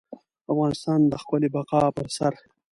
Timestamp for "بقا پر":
1.55-2.07